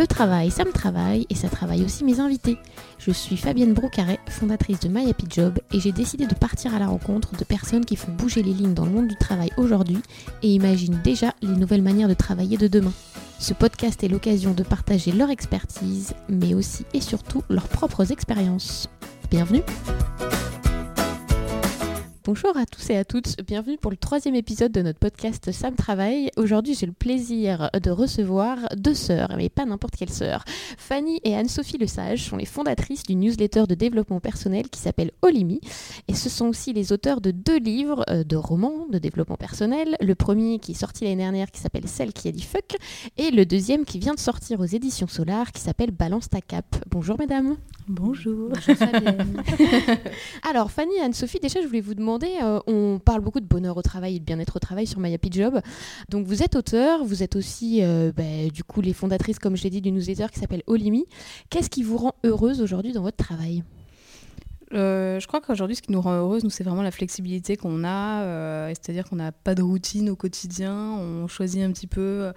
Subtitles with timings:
[0.00, 2.56] Le travail, ça me travaille et ça travaille aussi mes invités.
[2.98, 6.78] Je suis Fabienne Brocaret, fondatrice de My Happy Job et j'ai décidé de partir à
[6.78, 9.98] la rencontre de personnes qui font bouger les lignes dans le monde du travail aujourd'hui
[10.42, 12.94] et imaginent déjà les nouvelles manières de travailler de demain.
[13.38, 18.88] Ce podcast est l'occasion de partager leur expertise, mais aussi et surtout leurs propres expériences.
[19.30, 19.60] Bienvenue
[22.32, 25.74] Bonjour à tous et à toutes, bienvenue pour le troisième épisode de notre podcast Sam
[25.74, 26.30] Travail.
[26.36, 30.44] Aujourd'hui j'ai le plaisir de recevoir deux sœurs, mais pas n'importe quelle sœur.
[30.78, 35.60] Fanny et Anne-Sophie Lesage sont les fondatrices du newsletter de développement personnel qui s'appelle Olimi.
[36.06, 39.96] Et ce sont aussi les auteurs de deux livres euh, de romans de développement personnel.
[40.00, 42.76] Le premier qui est sorti l'année dernière qui s'appelle Celle qui a dit fuck.
[43.16, 46.76] Et le deuxième qui vient de sortir aux éditions Solar qui s'appelle Balance ta cap.
[46.88, 47.56] Bonjour mesdames.
[47.88, 48.52] Bonjour.
[50.48, 53.76] Alors Fanny et Anne-Sophie, déjà je voulais vous demander, euh, on parle beaucoup de bonheur
[53.76, 55.60] au travail et de bien-être au travail sur My Happy Job.
[56.08, 59.62] Donc vous êtes auteur, vous êtes aussi euh, bah, du coup les fondatrices, comme je
[59.64, 61.06] l'ai dit, du newsletter qui s'appelle Olimi.
[61.50, 63.62] Qu'est-ce qui vous rend heureuse aujourd'hui dans votre travail?
[64.72, 67.82] Euh, je crois qu'aujourd'hui, ce qui nous rend heureuse, nous, c'est vraiment la flexibilité qu'on
[67.82, 68.22] a.
[68.22, 70.72] euh, C'est-à-dire qu'on n'a pas de routine au quotidien.
[70.96, 72.30] On choisit un petit peu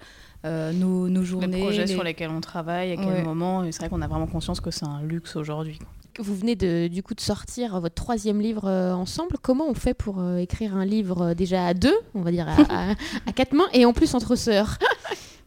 [0.44, 1.46] euh, nos, nos journées.
[1.46, 3.22] les projets les- sur lesquels on travaille, à quel Ouais.
[3.22, 3.62] moment.
[3.62, 5.78] Et c'est vrai qu'on a vraiment conscience que c'est un luxe aujourd'hui.
[6.20, 9.36] Vous venez de, du coup de sortir votre troisième livre euh, ensemble.
[9.42, 12.46] Comment on fait pour euh, écrire un livre euh, déjà à deux, on va dire
[12.48, 12.94] à, à-
[13.26, 14.78] à quatre mains, et en plus entre sœurs?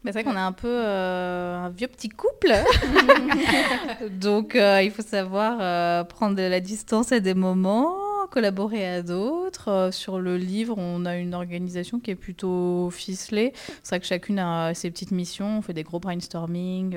[0.04, 2.52] Mais c'est vrai qu'on est un peu euh, un vieux petit couple.
[4.20, 7.96] Donc euh, il faut savoir euh, prendre de la distance à des moments,
[8.30, 9.88] collaborer à d'autres.
[9.92, 13.52] Sur le livre, on a une organisation qui est plutôt ficelée.
[13.82, 15.58] C'est vrai que chacune a ses petites missions.
[15.58, 16.96] On fait des gros brainstorming.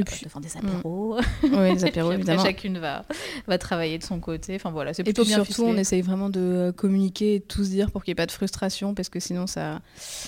[0.00, 1.18] Et puis- devant des apéros.
[1.18, 2.42] Et puis apéros, après, évidemment.
[2.44, 3.04] chacune va,
[3.46, 4.54] va travailler de son côté.
[4.56, 5.68] Enfin voilà, c'est Et plutôt puis bien surtout, ficelé.
[5.70, 8.22] on essaye vraiment de euh, communiquer et de tout se dire pour qu'il n'y ait
[8.22, 9.80] pas de frustration, parce que sinon, ça.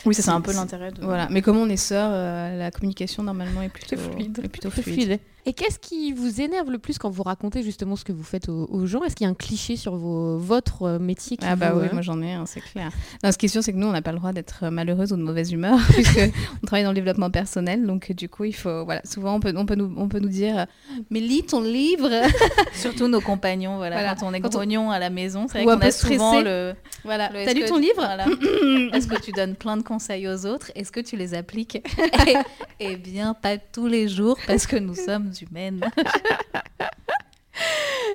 [0.04, 1.02] Oui, ça, c'est un peu l'intérêt de.
[1.02, 1.28] Voilà.
[1.30, 4.40] Mais comme on est sœurs, euh, la communication, normalement, est plutôt fluide.
[4.42, 4.84] est plutôt fluide.
[5.04, 5.20] fluide.
[5.46, 8.50] Et qu'est-ce qui vous énerve le plus quand vous racontez justement ce que vous faites
[8.50, 9.02] aux, aux gens?
[9.04, 11.80] Est-ce qu'il y a un cliché sur vos, votre euh, métier qui Ah bah vous,
[11.80, 12.90] oui, moi j'en ai un, c'est clair.
[13.24, 15.12] Non, ce qui est sûr, c'est que nous, on n'a pas le droit d'être malheureuse
[15.12, 16.20] ou de mauvaise humeur, puisque
[16.62, 17.86] on travaille dans le développement personnel.
[17.86, 20.28] Donc du coup, il faut, voilà, souvent on peut, on peut nous, on peut nous
[20.28, 20.64] dire, euh,
[21.10, 22.08] mais lis ton livre.
[22.72, 24.14] Surtout nos compagnons, voilà, Voilà.
[24.14, 26.74] quand on est on- grognon à la maison, c'est vrai qu'on a souvent le...
[27.04, 27.28] voilà.
[27.28, 28.26] T'as lu ton livre voilà.
[28.94, 30.70] Est-ce que tu donnes plein de conseils aux autres?
[30.74, 31.78] Est-ce que tu les appliques?
[32.80, 35.80] Eh bien, pas tous les jours, parce que nous sommes humaines.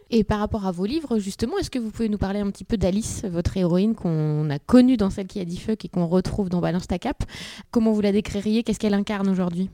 [0.10, 2.64] Et par rapport à vos livres, justement, est-ce que vous pouvez nous parler un petit
[2.64, 6.08] peu d'Alice, votre héroïne qu'on a connue dans celle qui a dit fuck et qu'on
[6.08, 7.24] retrouve dans Balance ta cap
[7.72, 8.64] Comment vous la décririez?
[8.64, 9.70] Qu'est-ce qu'elle incarne aujourd'hui?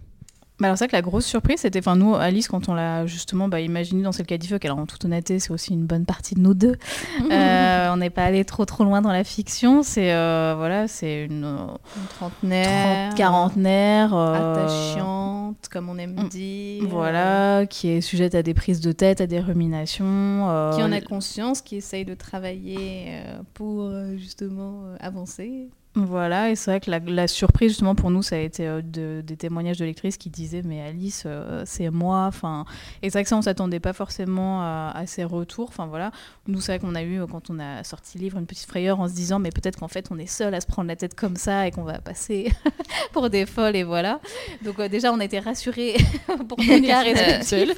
[0.59, 3.05] Bah alors c'est vrai que la grosse surprise, c'était, enfin nous, Alice, quand on l'a
[3.05, 6.35] justement bah, imaginé dans dit fuck, alors en toute honnêteté, c'est aussi une bonne partie
[6.35, 6.75] de nous deux.
[7.31, 9.83] Euh, on n'est pas allé trop trop loin dans la fiction.
[9.83, 11.57] C'est euh, voilà, c'est une euh,
[11.95, 16.83] Une trentenaire, trente- quarantenaire, attachante, comme on aime mm, dire.
[16.89, 20.71] Voilà, qui est sujette à des prises de tête, à des ruminations.
[20.75, 23.21] Qui en a conscience, qui essaye de travailler
[23.53, 25.69] pour justement avancer.
[26.01, 28.81] Voilà, et c'est vrai que la, la surprise justement pour nous, ça a été euh,
[28.81, 32.25] de- des témoignages de lectrices qui disaient mais Alice, euh, c'est moi.
[32.27, 32.63] Enfin,
[33.01, 35.67] et c'est vrai que ça, on s'attendait pas forcément à, à ces retours.
[35.67, 36.11] Enfin voilà,
[36.47, 38.99] nous c'est vrai qu'on a eu quand on a sorti le livre une petite frayeur
[39.01, 41.15] en se disant mais peut-être qu'en fait on est seul à se prendre la tête
[41.15, 42.49] comme ça et qu'on va passer
[43.11, 44.21] pour des folles et voilà.
[44.63, 45.95] Donc euh, déjà on a été rassurés
[46.47, 47.73] pour cas rester seuls,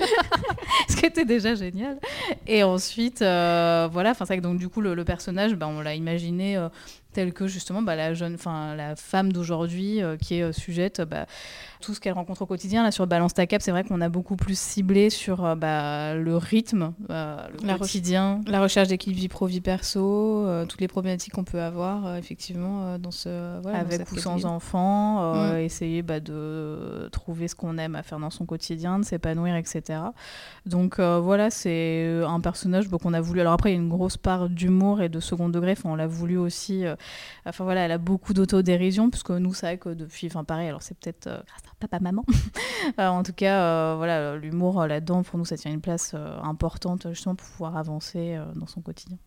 [0.89, 1.97] ce qui était déjà génial.
[2.45, 5.81] Et ensuite voilà, enfin c'est vrai que donc du coup le, le personnage, bah, on
[5.81, 6.57] l'a imaginé.
[7.11, 10.51] Euh, telle que justement bah, la jeune, enfin la femme d'aujourd'hui euh, qui est euh,
[10.51, 11.25] sujette, bah,
[11.81, 12.84] tout ce qu'elle rencontre au quotidien.
[12.84, 16.14] Là sur Balance ta cap, c'est vrai qu'on a beaucoup plus ciblé sur euh, bah,
[16.16, 18.40] le rythme, euh, le La quotidien.
[18.47, 22.18] La recherche d'équilibre vie pro, vie perso, euh, toutes les problématiques qu'on peut avoir euh,
[22.18, 23.62] effectivement dans ce.
[23.62, 25.58] voilà, avec ou sans enfants, euh, Mm.
[25.59, 30.00] essayer bah, de trouver ce qu'on aime à faire dans son quotidien, de s'épanouir, etc.
[30.66, 33.42] Donc voilà, c'est un personnage bah, qu'on a voulu.
[33.42, 35.72] Alors après, il y a une grosse part d'humour et de second degré.
[35.74, 36.84] Enfin, on l'a voulu aussi.
[37.45, 40.27] Enfin voilà, elle a beaucoup d'autodérision, puisque nous, c'est vrai que depuis.
[40.27, 42.24] Enfin pareil, alors c'est peut-être grâce à papa-maman.
[43.00, 46.16] Euh, en tout cas, euh, voilà, l'humour euh, là-dedans, pour nous, ça tient une place
[46.44, 49.18] importante justement pour pouvoir avancer dans son quotidien.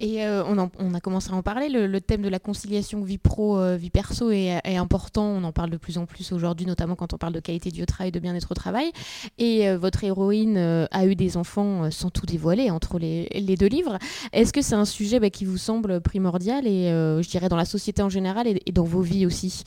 [0.00, 3.76] Et on, a commencé à en parler, le, thème de la conciliation vie pro, euh,
[3.76, 7.18] vie perso est, important, on en parle de plus en plus aujourd'hui, notamment quand on
[7.18, 8.90] parle de qualité du travail, de bien-être au travail.
[9.38, 13.98] Et votre héroïne a eu des enfants sans tout dévoiler entre les, deux livres.
[14.32, 17.64] Est-ce que c'est un sujet bah, qui vous semble primordial et je dirais dans la
[17.64, 19.64] société en général et dans vos vies aussi?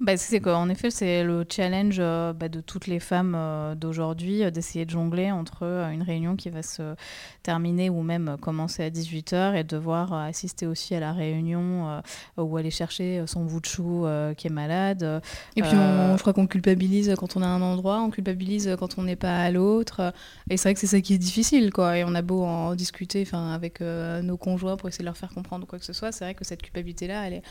[0.00, 4.42] Bah, c'est qu'en effet, c'est le challenge euh, bah, de toutes les femmes euh, d'aujourd'hui
[4.42, 6.94] euh, d'essayer de jongler entre une réunion qui va se
[7.42, 12.00] terminer ou même commencer à 18h et devoir assister aussi à la réunion
[12.36, 14.06] ou aller chercher son bout de chou
[14.36, 15.22] qui est malade.
[15.56, 18.76] Et puis, on, je crois qu'on culpabilise quand on est à un endroit, on culpabilise
[18.78, 20.12] quand on n'est pas à l'autre.
[20.48, 21.96] Et c'est vrai que c'est ça qui est difficile, quoi.
[21.98, 25.66] Et on a beau en discuter avec nos conjoints pour essayer de leur faire comprendre
[25.66, 27.42] quoi que ce soit, c'est vrai que cette culpabilité-là, elle est...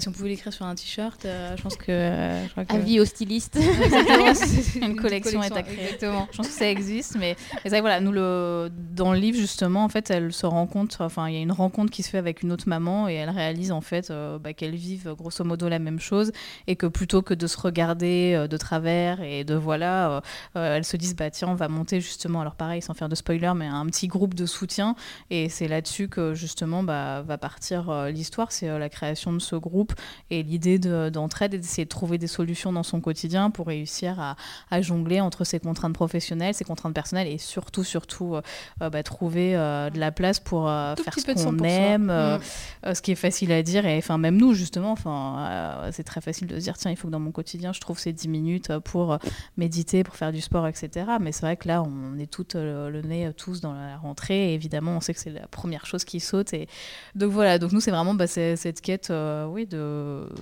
[0.00, 3.58] si on pouvait l'écrire sur un t-shirt, je pense que euh, Avis au styliste.
[4.82, 5.84] une, collection, est à créer.
[5.84, 6.28] Exactement.
[6.30, 9.84] Je pense que ça existe, mais, c'est vrai, voilà, nous, le, dans le livre, justement,
[9.84, 12.18] en fait, elle se rend compte, enfin, il y a une rencontre qui se fait
[12.18, 15.68] avec une autre maman et elle réalise, en fait, euh, bah, qu'elles vivent grosso modo
[15.68, 16.32] la même chose
[16.66, 20.22] et que plutôt que de se regarder euh, de travers et de voilà,
[20.54, 23.52] elles se disent, bah tiens, on va monter justement, alors pareil, sans faire de spoiler,
[23.54, 24.94] mais un petit groupe de soutien
[25.30, 29.94] et c'est là-dessus que justement bah, va partir l'histoire, c'est la création de ce groupe
[30.30, 34.80] et l'idée d'entraide et d'essayer de trouver des solutions dans son quotidien pour réussir à,
[34.80, 38.42] jongler entre ses contraintes professionnelles, ses contraintes personnelles et surtout, surtout, euh,
[38.82, 42.94] euh, bah, trouver euh, de la place pour faire ce qu'on aime, mm.
[42.94, 43.86] ce qui est facile à dire.
[43.86, 47.08] Et enfin, même nous, justement, enfin, c'est très facile de se dire tiens, il faut
[47.08, 49.18] que dans mon quotidien, je trouve ces 10 minutes pour
[49.56, 51.06] méditer, pour faire du sport, etc.
[51.20, 54.50] Mais c'est vrai que là, on est toutes le nez tous dans la rentrée.
[54.50, 56.52] Et évidemment, on sait que c'est la première chose qui saute.
[56.52, 56.68] Et
[57.14, 59.12] donc voilà, donc nous, c'est vraiment bah, cette quête
[59.48, 59.68] oui,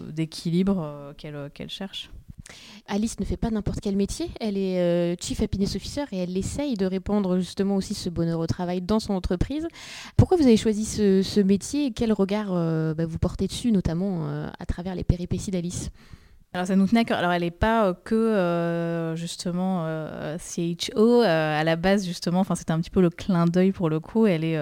[0.09, 2.11] d'équilibre qu'elle euh, qu'elle cherche.
[2.89, 6.37] Alice ne fait pas n'importe quel métier, elle est euh, Chief Happiness Officer et elle
[6.37, 9.69] essaye de répandre justement aussi ce bonheur au travail dans son entreprise.
[10.17, 11.87] Pourquoi vous avez choisi ce, métier?
[11.87, 14.27] Et quel regard euh, bah, vous portez dessus, notamment
[14.59, 15.91] à travers les péripéties d'Alice?
[16.55, 17.19] Alors ça nous tenait à cœur.
[17.19, 22.41] Alors elle n'est pas euh, que euh, justement euh, CHO à la base justement.
[22.41, 24.27] Enfin c'était un petit peu le clin d'œil pour le coup.
[24.27, 24.61] Elle est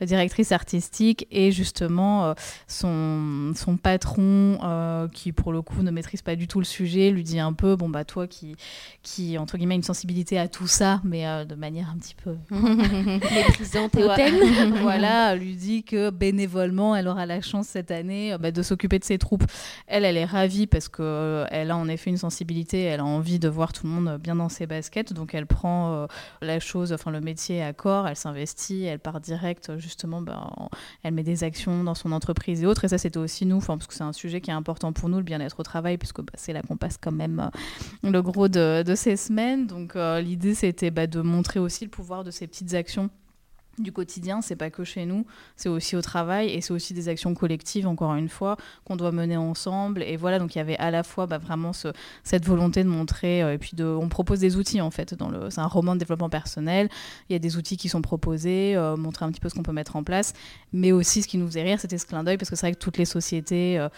[0.00, 2.34] directrice artistique et justement
[2.68, 7.24] son son patron qui pour le coup ne maîtrise pas du tout le sujet lui
[7.24, 8.54] dit un peu bon bah toi qui
[9.02, 13.96] qui entre guillemets une sensibilité à tout ça mais de manière un petit peu méprisante
[13.96, 14.74] et hautaine.
[14.82, 19.04] voilà lui dit que bénévolement elle aura la chance cette année bah, de s'occuper de
[19.04, 19.44] ses troupes.
[19.88, 23.04] Elle elle est ravie parce que euh, elle a en effet une sensibilité, elle a
[23.04, 26.06] envie de voir tout le monde bien dans ses baskets, donc elle prend euh,
[26.40, 30.50] la chose, enfin le métier à corps, elle s'investit, elle part direct justement, ben,
[31.02, 32.84] elle met des actions dans son entreprise et autres.
[32.84, 35.18] Et ça, c'était aussi nous, parce que c'est un sujet qui est important pour nous,
[35.18, 37.50] le bien-être au travail, puisque bah, c'est là qu'on passe quand même
[38.04, 39.66] euh, le gros de, ces semaines.
[39.66, 43.10] Donc l'idée, c'était bah, de montrer aussi le pouvoir de ces petites actions
[43.78, 45.24] du quotidien, c'est pas que chez nous,
[45.56, 49.12] c'est aussi au travail et c'est aussi des actions collectives, encore une fois, qu'on doit
[49.12, 50.02] mener ensemble.
[50.02, 51.88] Et voilà, donc il y avait à la fois bah, vraiment ce,
[52.22, 55.30] cette volonté de montrer, euh, et puis de, on propose des outils en fait, dans
[55.30, 56.88] le, c'est un roman de développement personnel,
[57.30, 59.62] il y a des outils qui sont proposés, euh, montrer un petit peu ce qu'on
[59.62, 60.34] peut mettre en place,
[60.72, 62.74] mais aussi ce qui nous faisait rire, c'était ce clin d'œil, parce que c'est vrai
[62.74, 63.88] que toutes les sociétés euh,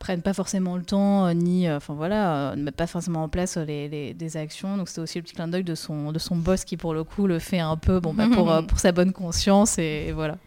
[0.00, 4.12] prennent pas forcément le temps, ni, enfin voilà, ne mettent pas forcément en place les,
[4.12, 6.76] des actions, donc c'était aussi le petit clin d'œil de son, de son boss qui
[6.76, 10.12] pour le coup le fait un peu, bon, bah, pour, pour sa bonne conscience et,
[10.12, 10.38] voilà.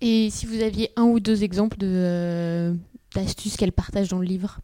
[0.00, 2.74] Et si vous aviez un ou deux exemples euh,
[3.14, 4.60] d'astuces qu'elle partage dans le livre?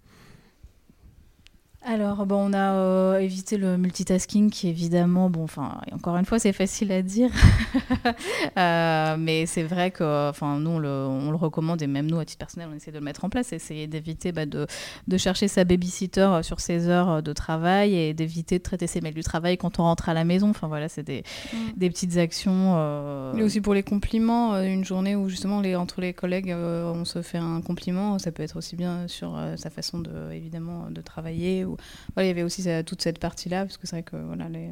[1.85, 6.39] Alors, bon, on a euh, évité le multitasking qui, évidemment, bon, enfin, encore une fois,
[6.39, 7.31] c'est facile à dire.
[8.59, 12.39] Euh, mais c'est vrai que, enfin, nous, on le, recommande et même nous, à titre
[12.39, 13.53] personnel, on essaie de le mettre en place.
[13.53, 14.67] Essayer d'éviter bah, de,
[15.09, 19.01] de, chercher sa babysitter euh, sur ses heures de travail et d'éviter de traiter ses
[19.01, 20.51] mails du travail quand on rentre à la maison.
[20.51, 21.57] Enfin, voilà, c'est des, mm.
[21.77, 23.33] des, petites actions.
[23.35, 27.23] Mais aussi pour les compliments, une journée où, justement, les, entre les collègues, on se
[27.23, 31.65] fait un compliment, ça peut être aussi bien sur sa façon, de, évidemment, de travailler
[32.15, 34.71] voilà, il y avait aussi toute cette partie-là, parce que c'est vrai que voilà, les,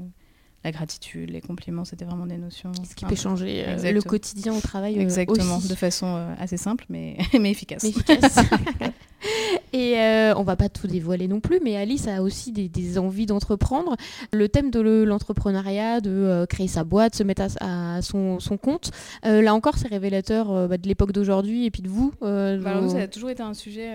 [0.65, 2.73] la gratitude, les compliments, c'était vraiment des notions.
[2.89, 4.99] Ce qui peut changer euh, le quotidien au travail.
[4.99, 7.85] Euh, Exactement, de façon euh, assez simple, mais, mais efficace.
[9.73, 9.97] Et
[10.37, 13.97] on va pas tout dévoiler non plus, mais Alice a aussi des, envies d'entreprendre.
[14.33, 18.91] Le thème de l'entrepreneuriat, de créer sa boîte, se mettre à, son, compte,
[19.23, 22.13] là encore, c'est révélateur bah, de l'époque d'aujourd'hui et puis de vous.
[22.21, 23.91] Bah, ça a toujours été un sujet,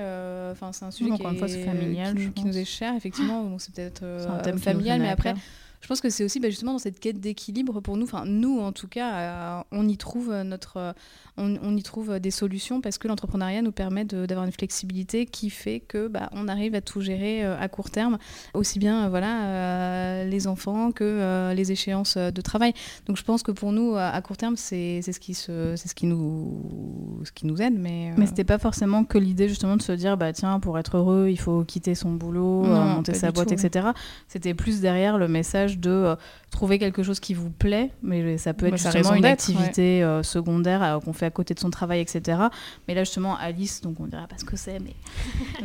[0.52, 3.58] enfin c'est un sujet qui, est, familial, qui, nous est cher, effectivement.
[3.58, 5.34] c'est peut-être un thème familial, mais après
[5.86, 8.60] je pense que c'est aussi bah, justement dans cette quête d'équilibre pour nous, enfin nous
[8.60, 10.96] en tout cas, euh, on y trouve notre,
[11.38, 15.82] on, y trouve des solutions parce que l'entrepreneuriat nous permet d'avoir une flexibilité qui fait
[15.82, 18.18] que bah, on arrive à tout gérer euh, à court terme,
[18.56, 22.74] aussi bien euh, voilà les enfants que les échéances de travail.
[23.06, 25.94] Donc je pense que pour nous à court terme c'est ce qui se, c'est ce
[25.94, 29.84] qui nous, ce qui nous aide, mais mais c'était pas forcément que l'idée justement de
[29.84, 33.52] se dire bah tiens pour être heureux il faut quitter son boulot, monter sa boîte,
[33.52, 33.90] etc.
[34.28, 36.16] C'était plus derrière le message de
[36.56, 40.82] trouver quelque chose qui vous plaît, mais ça peut être justement une activité euh, secondaire
[40.82, 42.40] euh, qu'on fait à côté de son travail, etc.
[42.88, 44.96] Mais là, justement, Alice, donc on dirait pas ce que c'est, mais,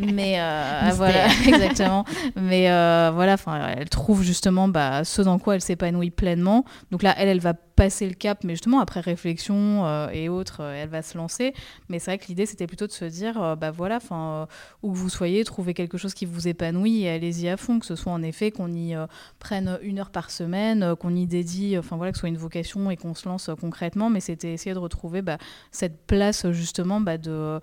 [0.12, 2.04] mais euh, voilà, exactement.
[2.36, 2.64] Mais
[3.12, 6.64] voilà, enfin, elle trouve justement bah, ce dans quoi elle s'épanouit pleinement.
[6.90, 10.88] Donc là, elle, elle va passer le cap, mais justement après réflexion et autres, elle
[10.88, 11.54] va se lancer.
[11.88, 14.48] Mais c'est vrai que l'idée c'était plutôt de se dire, bah voilà, enfin,
[14.82, 17.86] où que vous soyez, trouvez quelque chose qui vous épanouit et allez-y à fond, que
[17.86, 18.94] ce soit en effet qu'on y
[19.38, 22.90] prenne une par semaine euh, qu'on y dédie, enfin voilà, que ce soit une vocation
[22.90, 25.36] et qu'on se lance euh, concrètement, mais c'était essayer de retrouver bah,
[25.70, 27.60] cette place justement bah, de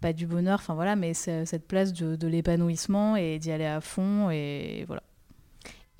[0.00, 3.80] pas du bonheur, enfin voilà, mais cette place de, de l'épanouissement et d'y aller à
[3.80, 5.02] fond et voilà.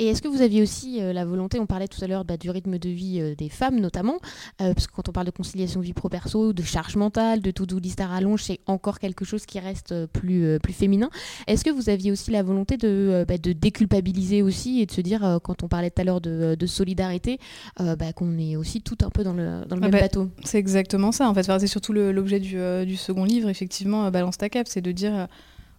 [0.02, 2.36] Et est-ce que vous aviez aussi euh, la volonté, on parlait tout à l'heure bah,
[2.36, 4.18] du rythme de vie euh, des femmes notamment,
[4.60, 7.78] euh, parce que quand on parle de conciliation vie pro-perso, de charge mentale, de to-do
[7.78, 11.08] list à rallonge, c'est encore quelque chose qui reste plus, plus féminin.
[11.46, 15.00] Est-ce que vous aviez aussi la volonté de, bah, de déculpabiliser aussi et de se
[15.00, 17.38] dire, quand on parlait tout à l'heure de, de, solidarité,
[17.78, 20.30] bah, qu'on est aussi tout un peu dans le, dans le ah même bateau?
[20.42, 21.44] C'est exactement ça, en fait.
[21.44, 22.56] c'est surtout l'objet du,
[22.86, 25.28] du, second livre, effectivement, Balance ta cap, c'est de dire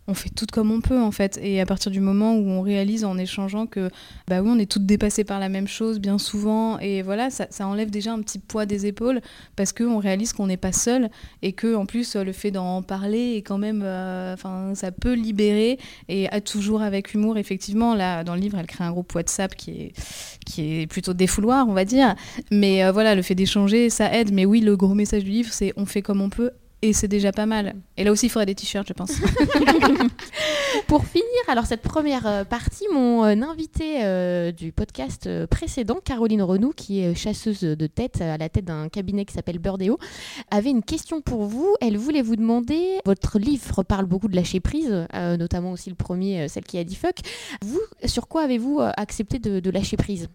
[0.08, 1.40] on fait tout comme on peut en fait.
[1.42, 3.90] Et à partir du moment où on réalise en échangeant que
[4.28, 7.48] bah oui, on est toutes dépassées par la même chose bien souvent, et voilà, ça,
[7.68, 9.22] enlève déjà un petit poids des épaules
[9.56, 11.10] parce qu'on réalise qu'on n'est pas seul
[11.42, 15.14] et que en plus le fait d'en parler est quand même, euh, enfin, ça peut
[15.14, 15.80] libérer
[16.10, 17.38] et à toujours avec humour.
[17.38, 19.94] Effectivement, là dans le livre, elle crée un groupe WhatsApp qui est
[20.46, 22.16] qui est plutôt défouloir, on va dire.
[22.52, 24.32] Mais euh, voilà, le fait d'échanger, ça aide.
[24.34, 26.52] Mais oui, le gros message du livre, c'est on fait comme on peut
[26.84, 27.75] et c'est déjà pas mal.
[27.96, 29.13] Et là aussi, il faudrait des t-shirts, je pense.
[30.88, 36.42] Pour finir, alors cette première euh, partie, mon euh, invité euh, du podcast précédent, Caroline
[36.42, 39.98] Renou, qui est chasseuse de tête à la tête d'un cabinet qui s'appelle Burdeo,
[40.52, 41.74] avait une question pour vous.
[41.80, 46.50] Elle voulait vous demander, votre livre parle beaucoup de lâcher prise, notamment aussi le premier,
[46.50, 47.16] celle qui a dit fuck.
[47.63, 50.28] Vous, sur quoi avez-vous accepté de lâcher prise?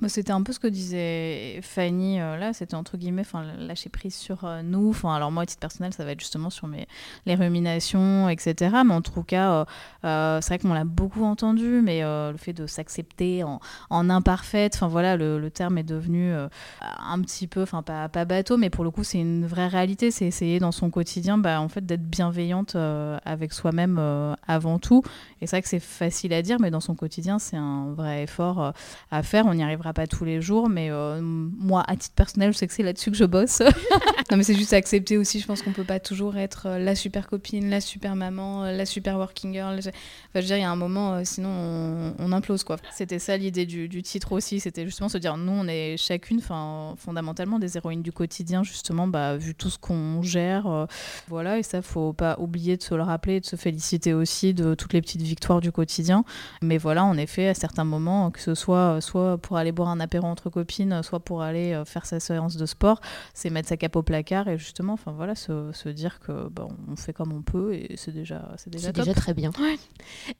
[0.00, 3.24] Bah, c'était un peu ce que disait Fanny euh, là, c'était entre guillemets
[3.58, 4.96] lâcher prise sur euh, nous.
[5.04, 6.86] Alors moi à titre personnel, ça va être justement sur mes
[7.26, 8.76] les ruminations, etc.
[8.86, 9.66] Mais en tout cas,
[10.04, 14.74] euh, c'est vrai qu'on l'a beaucoup entendu, mais le fait de s'accepter en, en, imparfaite,
[14.74, 18.70] enfin voilà, le, le, terme est devenu un petit peu, enfin pas, pas, bateau, mais
[18.70, 20.10] pour le coup c'est une vraie réalité.
[20.10, 22.76] C'est essayer dans son quotidien, bah, en fait d'être bienveillante
[23.24, 23.98] avec soi-même
[24.46, 25.02] avant tout.
[25.40, 28.24] Et c'est vrai que c'est facile à dire, mais dans son quotidien c'est un vrai
[28.24, 28.72] effort
[29.10, 29.44] à faire.
[29.46, 32.66] On y arrivera pas tous les jours, mais euh, moi, à titre personnel, je sais
[32.66, 33.60] que c'est là-dessus que je bosse.
[34.30, 35.40] non, mais c'est juste accepter aussi.
[35.40, 38.72] Je pense qu'on peut pas toujours être euh, la super copine, la super maman, euh,
[38.72, 39.78] la super working girl.
[39.78, 39.90] Enfin,
[40.34, 42.76] je veux dire, il y a un moment, sinon on, implose, quoi.
[42.92, 44.60] C'était ça l'idée du, titre aussi.
[44.60, 49.06] C'était justement se dire, nous, on est chacune, enfin, fondamentalement des héroïnes du quotidien, justement,
[49.08, 50.86] bah, vu tout ce qu'on gère.
[51.28, 54.74] voilà, et ça, faut pas oublier de se le rappeler, de se féliciter aussi de
[54.74, 56.24] toutes les petites victoires du quotidien.
[56.62, 60.26] Mais voilà, en effet, à certains moments, que ce soit soit pour aller un apéro
[60.26, 63.00] entre copines, soit pour aller euh, faire sa séance de sport,
[63.34, 66.66] c'est mettre sa cape au placard et justement, enfin voilà, se, se dire que bah,
[66.88, 69.50] on fait comme on peut et c'est déjà, c'est déjà, déjà très bien.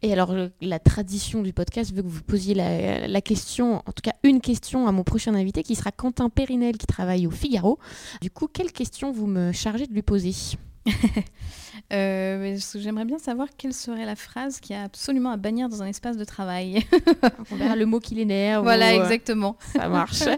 [0.03, 4.03] Et alors la tradition du podcast veut que vous posiez la, la, question, en tout
[4.03, 7.79] cas une question à mon prochain invité qui sera Quentin Périnel qui travaille au Figaro.
[8.21, 10.33] Du coup, quelle question vous me chargez de lui poser?
[11.93, 15.87] euh, J'aimerais bien savoir quelle serait la phrase qui a absolument à bannir dans un
[15.87, 16.85] espace de travail.
[17.51, 18.65] On verra le mot qui l'énerve.
[18.65, 19.57] Voilà, euh, exactement.
[19.73, 20.23] Ça marche.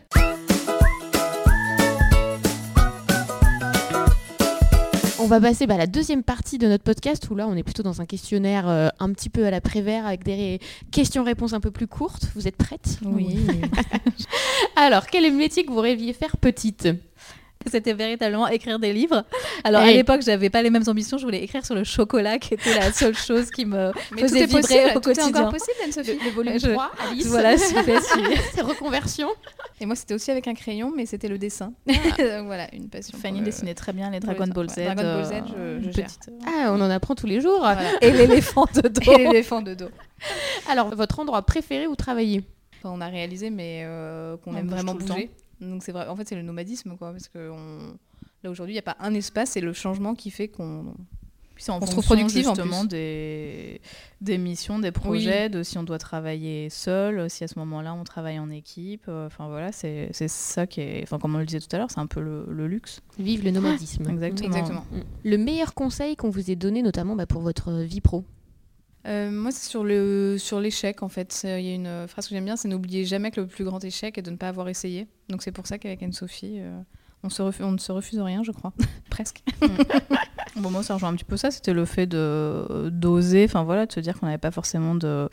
[5.22, 7.62] On va passer bah, à la deuxième partie de notre podcast où là on est
[7.62, 10.58] plutôt dans un questionnaire euh, un petit peu à la Prévert avec des
[10.90, 12.26] questions-réponses un peu plus courtes.
[12.34, 13.38] Vous êtes prête Oui.
[14.75, 16.88] Alors, quel est le métier que vous rêviez faire petite?
[17.71, 19.25] C'était véritablement écrire des livres.
[19.64, 21.19] Alors à l'époque, j'avais pas les mêmes ambitions.
[21.19, 24.61] Je voulais écrire sur le chocolat, qui était la seule chose qui me faisait vibrer
[24.61, 25.25] possible, au quotidien.
[25.25, 27.26] C'est encore possible, Anne-Sophie Le, volume 3, Alice.
[27.26, 28.00] Voilà, super.
[28.54, 29.28] C'est reconversion.
[29.81, 31.73] Et moi, c'était aussi avec un crayon, mais c'était le dessin.
[31.88, 32.42] Ah.
[32.45, 33.19] voilà, une passion.
[33.19, 34.76] Fanny dessinait très bien les Dragon Ball Z.
[34.76, 35.33] Dragon Ball Z,
[35.83, 36.02] je, je
[36.47, 37.66] Ah, on en apprend tous les jours.
[38.00, 39.12] Et l'éléphant de dos.
[39.12, 39.88] Et l'éléphant de dos.
[40.69, 42.45] Alors, votre endroit préféré où travailler?
[42.85, 45.31] On a réalisé, mais euh, qu'on aime vraiment bouger.
[45.71, 47.95] Donc c'est vrai, en fait c'est le nomadisme quoi, parce que on...
[48.42, 50.95] là aujourd'hui il n'y a pas un espace, c'est le changement qui fait qu'on
[51.54, 53.81] puis on se trouve productif justement des...
[54.21, 58.04] des missions, des projets, de si on doit travailler seul, si à ce moment-là on
[58.04, 59.04] travaille en équipe.
[59.09, 61.90] Euh, enfin voilà, c'est ça qui est, enfin comme on le disait tout à l'heure,
[61.90, 63.00] c'est un peu le, luxe.
[63.19, 64.09] Vive le nomadisme.
[64.09, 64.49] Exactement.
[64.49, 64.85] Exactement.
[65.25, 68.25] Le meilleur conseil qu'on vous ait donné, notamment bah, pour votre vie pro.
[69.06, 71.42] Euh, moi, c'est sur le sur l'échec en fait.
[71.44, 73.82] Il y a une phrase que j'aime bien, c'est n'oubliez jamais que le plus grand
[73.82, 75.09] échec est de ne pas avoir essayé.
[75.28, 76.80] Donc c'est pour ça qu'avec Anne-Sophie, euh,
[77.23, 77.28] on,
[77.73, 78.73] ne se refuse rien, je crois,
[79.11, 79.42] presque.
[80.56, 81.50] Bon, moi, ça rejoint un petit peu ça.
[81.50, 85.28] C'était le fait de d'oser, enfin voilà, de se dire qu'on n'avait pas forcément de,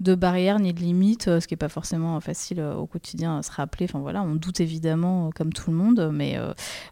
[0.00, 3.50] de barrières ni de limites, ce qui n'est pas forcément facile au quotidien à se
[3.50, 3.86] rappeler.
[3.88, 6.36] Enfin voilà, on doute évidemment comme tout le monde, mais,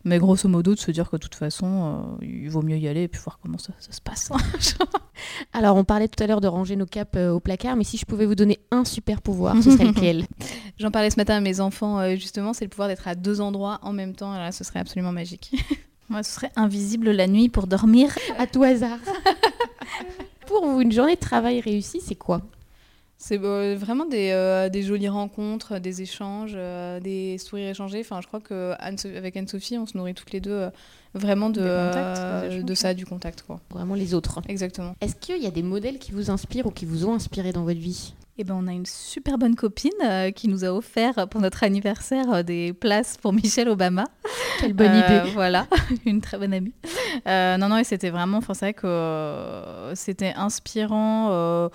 [0.05, 3.03] mais grosso modo, de se dire que de toute façon, il vaut mieux y aller
[3.03, 4.31] et puis voir comment ça, ça se passe.
[5.53, 8.07] Alors, on parlait tout à l'heure de ranger nos capes au placard, mais si je
[8.07, 10.25] pouvais vous donner un super pouvoir, ce serait lequel?
[10.79, 13.79] J'en parlais ce matin à mes enfants, justement, c'est le pouvoir d'être à deux endroits
[13.83, 14.33] en même temps.
[14.33, 15.55] là, ce serait absolument magique.
[16.09, 18.17] Moi, ce serait invisible la nuit pour dormir.
[18.39, 18.99] À tout hasard.
[20.47, 22.43] pour vous, une journée de travail réussie, c'est quoi?
[23.19, 28.01] C'est bah, vraiment des, euh, des, jolies rencontres, des échanges, euh, des sourires échangés.
[28.01, 30.71] Enfin, je crois qu'avec Anne-Sophie, on se nourrit toutes les deux euh,
[31.15, 33.43] vraiment de, de ça, du contact.
[33.43, 33.61] Quoi.
[33.71, 34.43] Vraiment les autres.
[34.49, 34.95] Exactement.
[35.01, 37.65] Est-ce qu'il y a des modèles qui vous inspirent ou qui vous ont inspiré dans
[37.65, 38.15] votre vie?
[38.39, 39.91] Eh ben, on a une super bonne copine
[40.35, 44.05] qui nous a offert pour notre anniversaire des places pour Michelle Obama.
[44.61, 45.31] Quelle bonne idée.
[45.35, 45.67] Voilà,
[46.07, 46.75] une très bonne amie.
[47.27, 51.71] non, non, et c'était vraiment, c'est vrai que c'était inspirant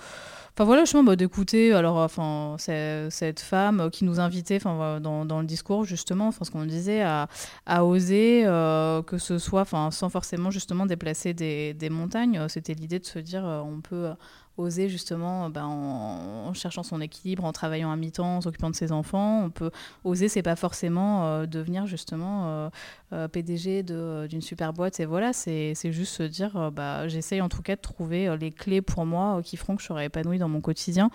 [0.54, 5.40] Enfin voilà, je bah, d'écouter alors enfin cette femme qui nous invitait enfin dans, dans
[5.40, 7.28] le discours justement, enfin ce qu'on disait à,
[7.64, 12.74] à oser euh, que ce soit enfin sans forcément justement déplacer des, des montagnes, c'était
[12.74, 14.10] l'idée de se dire euh, on peut
[14.56, 18.92] oser justement ben, en, cherchant son équilibre, en travaillant à mi-temps, en s'occupant de ses
[18.92, 19.44] enfants.
[19.44, 19.70] On peut
[20.04, 22.70] oser, c'est pas forcément euh, devenir justement euh,
[23.12, 25.00] euh, PDG d'une super boîte.
[25.00, 28.82] Et voilà, c'est juste se dire, bah, j'essaye en tout cas de trouver les clés
[28.82, 31.10] pour moi qui feront que je serai épanouie dans mon quotidien.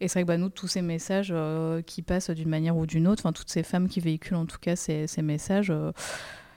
[0.00, 1.34] Et c'est vrai que bah, nous, tous ces messages
[1.86, 4.58] qui passent d'une manière ou d'une autre, enfin toutes ces femmes qui véhiculent en tout
[4.60, 5.72] cas ces messages,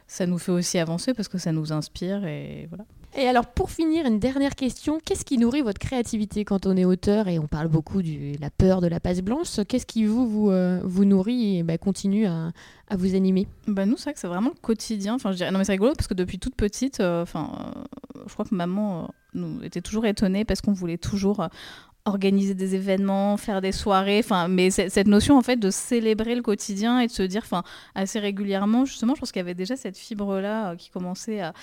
[0.07, 2.85] ça nous fait aussi avancer parce que ça nous inspire et voilà.
[3.15, 4.99] Et alors, pour finir, une dernière question.
[5.03, 8.51] Qu'est-ce qui nourrit votre créativité quand on est auteur Et on parle beaucoup de la
[8.51, 9.47] peur de la passe blanche?
[9.67, 12.51] Qu'est-ce qui vous, vous, euh, vous nourrit et bah, continue à,
[12.89, 13.47] à, vous animer?
[13.65, 15.15] Bah Nous, c'est vrai que c'est vraiment le quotidien.
[15.15, 15.51] Enfin, je dirais...
[15.51, 17.73] Non, mais c'est rigolo parce que depuis toute petite, euh, enfin,
[18.15, 21.47] euh, je crois que maman nous était toujours étonnée parce qu'on voulait toujours
[22.07, 26.41] organiser des événements, faire des soirées, enfin, mais cette notion en fait de célébrer le
[26.41, 27.63] quotidien et de se dire, enfin,
[27.95, 31.41] assez régulièrement, justement, je pense qu'il y avait déjà cette fibre là euh, qui commençait
[31.41, 31.53] à,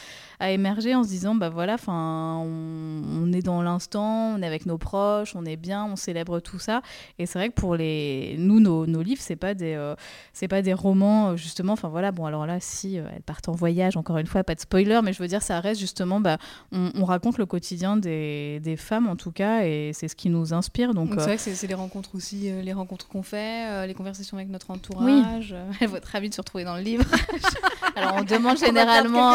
[0.50, 4.76] émerger en se disant, bah voilà, enfin, on, est dans l'instant, on est avec nos
[4.76, 6.82] proches, on est bien, on célèbre tout ça,
[7.18, 9.94] et c'est vrai que pour les, nous, nos, livres, c'est pas des, euh,
[10.34, 13.52] c'est pas des romans euh, justement, enfin voilà, bon alors là, si elles partent en
[13.52, 16.36] voyage, encore une fois, pas de spoiler, mais je veux dire, ça reste justement, bah,
[16.72, 20.28] on, on raconte le quotidien des, des femmes en tout cas, et c'est ce qui
[20.28, 20.94] nous inspire.
[20.94, 23.86] Donc, c'est vrai euh, que c'est les rencontres aussi, euh, les rencontres qu'on fait, euh,
[23.86, 25.54] les conversations avec notre entourage.
[25.80, 25.86] Oui.
[25.94, 27.04] votre ravie de se retrouver dans le livre.
[27.96, 29.34] Alors on demande généralement,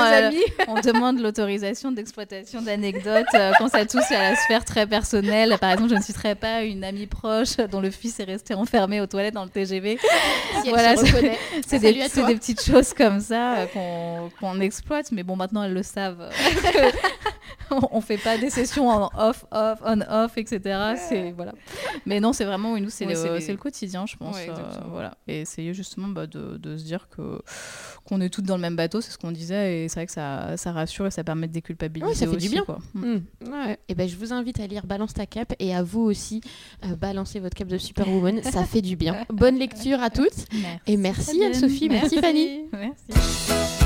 [0.68, 3.26] on demande l'autorisation d'exploitation d'anecdotes
[3.58, 5.58] quand ça touche à la sphère très personnelle.
[5.60, 9.00] Par exemple, je ne citerai pas une amie proche dont le fils est resté enfermé
[9.00, 9.98] aux toilettes dans le TGV.
[10.68, 13.68] voilà, c'est des, des, petites choses comme ça
[14.40, 16.30] qu'on exploite, mais bon, maintenant elles le savent.
[17.92, 20.96] on fait pas des sessions en off, off, on, off, etc.
[21.08, 21.54] C'est voilà.
[22.06, 24.38] Mais non, c'est vraiment nous, c'est le, quotidien, je pense.
[24.38, 24.54] Euh,
[24.90, 25.18] voilà.
[25.28, 27.42] Et essayer justement bah, de, de, se dire que
[28.06, 30.12] qu'on est toutes dans le même bateau, c'est ce qu'on disait, et c'est vrai que
[30.12, 32.14] ça, ça rassure et ça permet de déculpabiliser.
[32.14, 32.64] ça fait du bien.
[32.64, 32.80] Quoi.
[32.94, 33.18] Mm.
[33.88, 36.42] Et ben je vous invite à lire Balance ta cape et à vous aussi
[36.86, 39.26] euh, balancer votre cape de Superwoman, ça fait du bien.
[39.30, 40.46] Bonne lecture à toutes.
[40.88, 42.62] Et merci Anne-Sophie, merci, merci Fanny.
[42.72, 43.79] Merci.